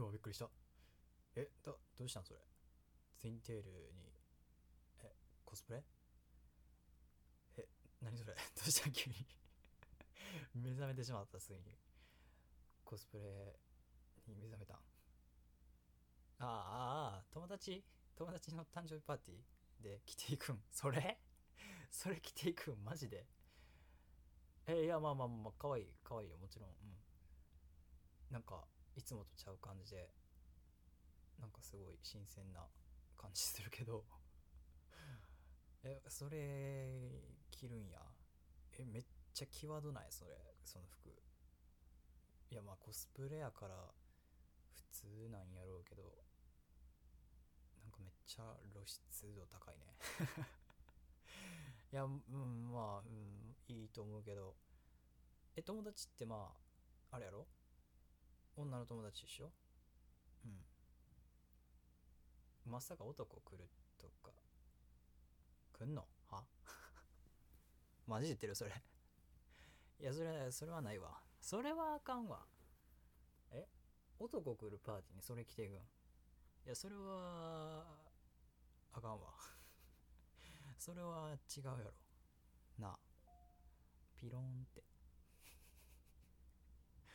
[0.00, 0.48] うわびっくりした。
[1.36, 2.24] えだどうしたん？
[2.24, 2.40] それ。
[3.18, 4.12] ツインテールに。
[5.02, 5.12] え
[5.44, 5.84] コスプレ？
[7.58, 7.68] え
[8.00, 8.34] 何それ？
[8.34, 8.88] どうした？
[8.88, 9.26] ん急に。
[10.54, 11.78] 目覚めてしまったすぐに。
[12.84, 13.60] コスプレ
[14.26, 14.76] に目覚めたん？
[14.78, 14.80] あ
[16.38, 17.84] あああ友達？
[18.16, 19.82] 友達の誕生日パーティー？
[19.82, 20.62] で着ていくん？
[20.70, 21.20] それ？
[21.90, 22.82] それ着ていくん？
[22.84, 23.26] マジで？
[24.66, 26.70] えいやまあまあまあかわいいかわいいよもちろん。
[26.70, 26.96] うん。
[28.30, 28.66] なんか
[29.00, 30.10] いつもとちゃう感じで
[31.40, 32.60] なんかすごい新鮮な
[33.16, 34.04] 感じするけど。
[35.82, 37.10] えそれ
[37.50, 37.98] 着るんや。
[38.78, 40.12] えめっちゃ際どない？
[40.12, 40.36] それ
[40.66, 41.08] その服。
[42.50, 43.90] いやまあコスプレやから
[44.74, 46.02] 普通なんやろうけど。
[47.82, 49.96] なんかめっちゃ露出度高いね。
[51.90, 54.54] いやうんまあ、うん、いいと思うけど。
[55.56, 56.54] え友達ってま
[57.10, 57.48] ああれやろ？
[58.60, 59.50] 女の友達でしょ？
[60.44, 60.64] うん。
[62.72, 64.32] まさか男来るとか。
[65.72, 66.06] 来んの？
[66.28, 66.44] は？
[68.06, 68.72] マジで言ってるそれ。
[70.00, 71.22] いやそれそれはないわ。
[71.40, 72.46] それはあかんわ。
[73.50, 73.66] え？
[74.18, 75.76] 男来るパーティーにそれ着ていくん？
[75.76, 75.80] い
[76.66, 77.84] やそれは
[78.92, 79.34] あかんわ。
[80.78, 81.92] それは違うやろ。
[82.78, 82.98] なあ。
[84.16, 84.82] ピローンって。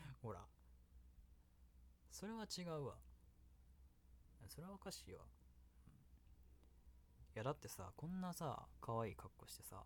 [0.22, 0.48] ほら。
[2.18, 2.94] それは違うわ。
[4.48, 5.20] それはおかしいわ、
[7.36, 9.84] いやだってさこんなさ可愛い格好してさ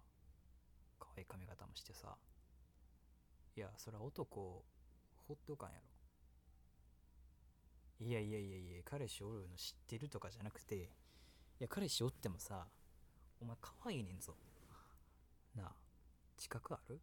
[0.99, 2.16] 可愛い髪型もしてさ
[3.58, 4.63] いやそれは男
[5.27, 5.75] ほっとかんや
[7.99, 8.05] ろ。
[8.05, 10.88] いやいやいやいや彼氏おるの知ってるとかじゃなくてい
[11.59, 12.67] や彼氏おってもさ
[13.41, 14.36] お前可愛いねんぞ。
[15.55, 15.71] なあ
[16.38, 16.99] 自覚ある？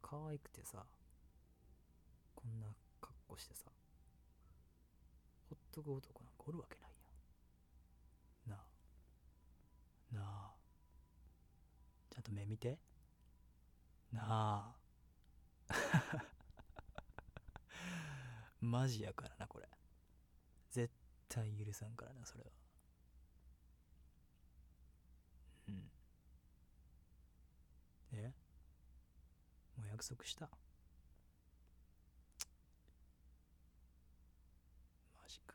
[0.00, 0.84] 可愛くてさ
[2.42, 2.66] こんな
[3.00, 3.70] 格好してさ
[5.48, 6.90] ほっとく男なんかおるわけない
[8.50, 8.58] やん。
[8.58, 10.14] なあ。
[10.14, 10.54] なあ。
[12.10, 12.78] ちゃんと目見て。
[14.12, 14.76] なあ。
[18.60, 19.68] マジやからなこれ。
[20.70, 20.92] 絶
[21.28, 22.50] 対許さんからなそれは。
[25.68, 25.90] うん。
[28.12, 28.32] え？
[29.76, 30.50] もう約束したマ
[35.28, 35.54] ジか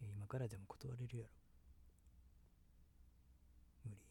[0.00, 1.30] いや今からでも断れるやろ。
[3.84, 4.02] 無理。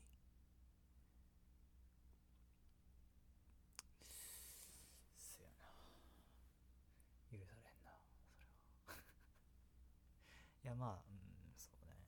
[5.18, 5.68] せやな。
[7.30, 8.48] 許されんなそれ
[8.88, 9.04] は。
[10.64, 12.08] いやまあうんそうね。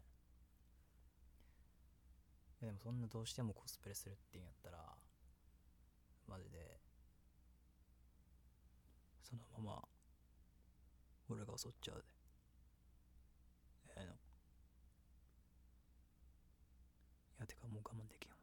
[2.61, 4.97] いやでもそんなどうしてもコスプレするっていうんやったら
[6.25, 6.79] マジで
[9.23, 9.87] そのまま
[11.27, 12.15] 俺が襲っちゃうで
[13.97, 14.13] ええの
[17.34, 18.35] いてかもう我慢できんわ。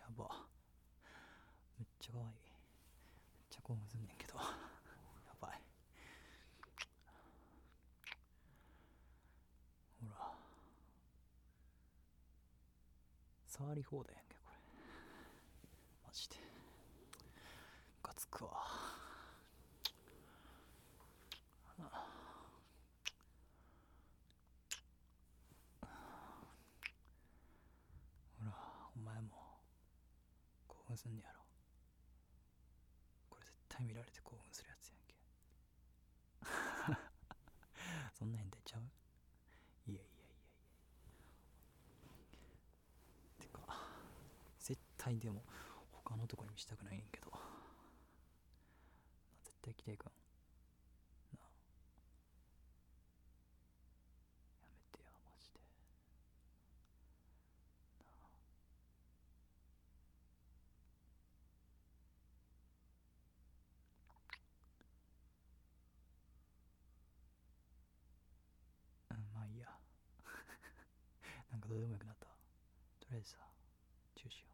[0.00, 0.46] やば。
[1.78, 2.28] めっちゃ可愛い。
[2.28, 2.34] めっ
[3.50, 4.34] ちゃ興奮すんねんけど。
[4.36, 4.42] や
[5.40, 5.60] ばい。
[10.02, 10.34] ほら。
[13.46, 14.56] 触り放題やんけこれ
[16.06, 16.42] マジでム
[18.02, 18.50] カつくわ
[21.76, 22.06] ほら
[28.96, 29.28] お前も
[30.68, 31.40] 興奮すんねやろ。
[33.30, 35.14] これ絶対見られて興奮するやつやんけ。
[38.18, 38.82] そんな変態ちゃう？
[39.90, 40.38] いやいやいやいや。
[43.40, 43.60] てか
[44.58, 45.42] 絶対でも
[45.92, 47.30] 他のとこに見したくないんけど。
[49.44, 50.12] 絶対来ていくんな
[51.42, 51.48] あ
[54.62, 55.60] やめてやマジで
[58.00, 58.06] な
[69.10, 69.74] あうんまあいいやなん
[71.50, 72.26] かどうでもよくなった。
[72.26, 72.32] と
[73.10, 73.36] りあえずさ
[74.16, 74.48] チューしよ。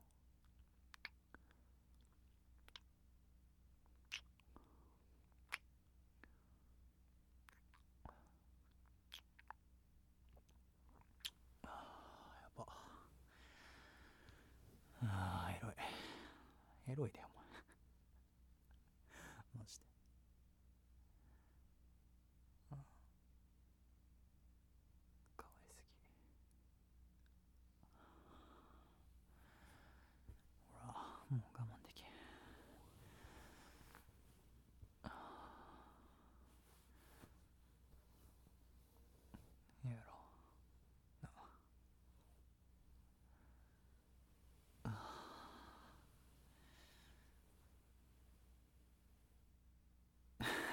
[11.63, 11.71] うあ
[12.43, 12.67] やば。
[15.03, 15.73] あーエロい。
[16.89, 17.34] エロいでお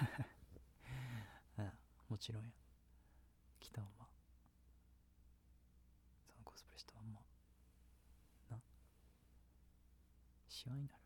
[2.10, 2.50] もちろんや。
[3.60, 4.08] 来たまま
[6.28, 7.22] そのコスプレしたまま。
[8.58, 8.64] な。
[10.50, 11.01] しわになる。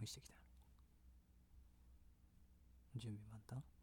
[0.00, 0.34] 用してきた。
[2.96, 3.79] 準備万端？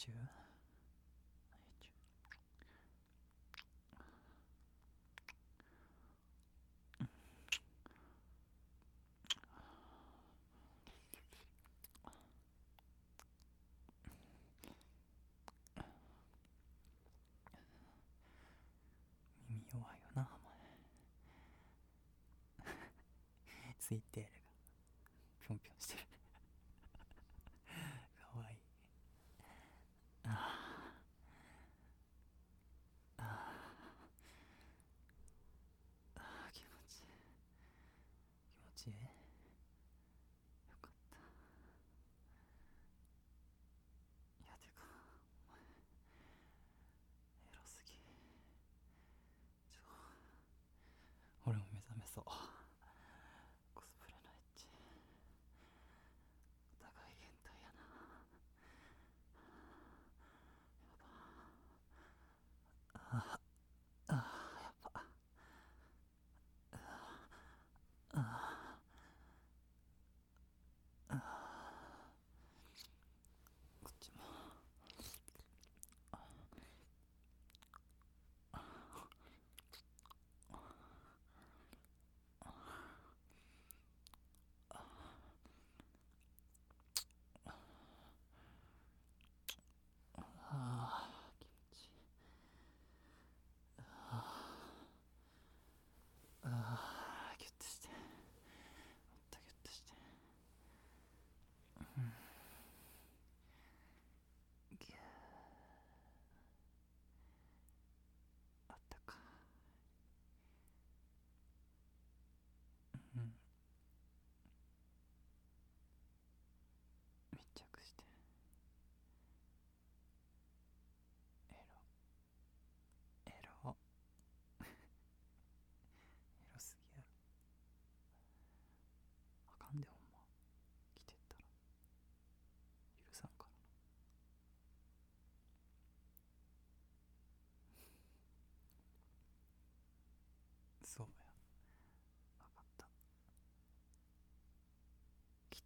[0.00, 0.10] 中？
[19.50, 20.30] 耳弱いよなが
[25.78, 25.99] してる。
[52.00, 52.59] めそう。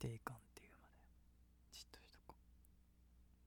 [0.04, 0.94] 定感っていうまで
[1.73, 2.34] じっとしとこ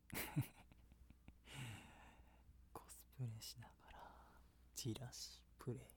[2.73, 3.99] コスプレしながら
[4.75, 5.96] チラシプレイ。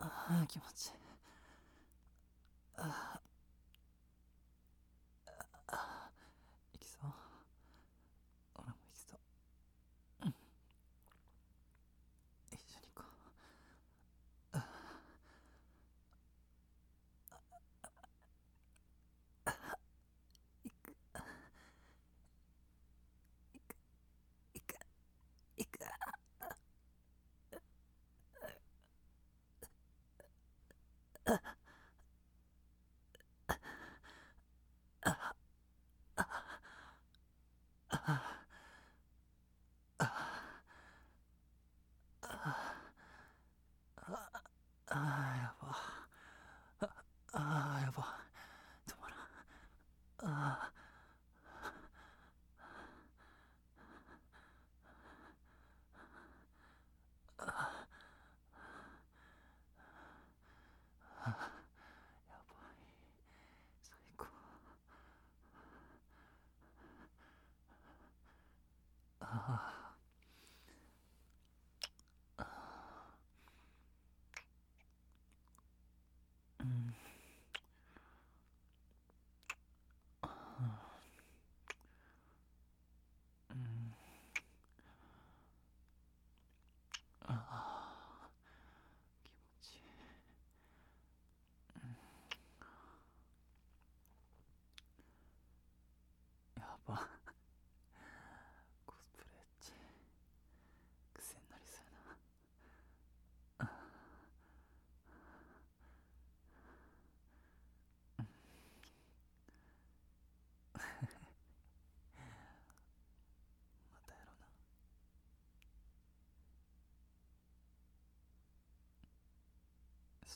[0.00, 0.92] ああ気持ちいい
[2.76, 3.13] ああ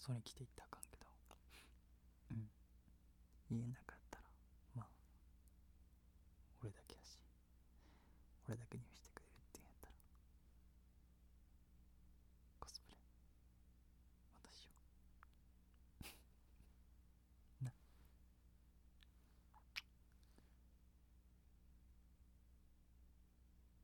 [0.08, 1.04] それ着ていったらあかんけど。
[2.32, 2.48] うん。
[3.50, 4.24] 家なかったら
[4.74, 4.86] まあ
[6.62, 7.18] 俺だけやし
[8.48, 9.92] 俺だけにしてくれるって言うんやったら
[12.58, 12.96] コスプレ
[14.32, 14.72] またしよ
[17.60, 17.70] うな。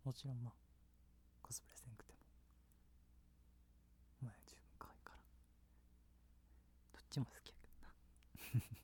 [0.04, 0.54] もちろんまあ
[1.42, 2.13] コスプレせんくて
[7.14, 8.83] ちも好きやけどな